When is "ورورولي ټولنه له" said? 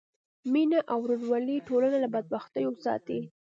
1.03-2.07